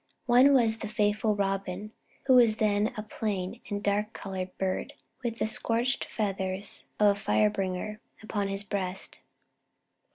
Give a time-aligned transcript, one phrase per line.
[0.25, 1.91] One was the faithful Robin,
[2.25, 4.93] who was then a plain and dark colored bird
[5.23, 9.19] with the scorched feathers of a fire bringer upon his breast.